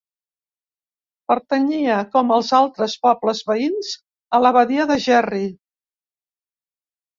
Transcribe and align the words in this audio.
Pertanyia, 1.31 1.97
com 2.15 2.33
els 2.37 2.49
altres 2.61 2.97
pobles 3.05 3.43
veïns, 3.51 3.93
a 4.39 4.43
l'abadia 4.47 4.89
de 4.95 5.01
Gerri. 5.07 5.45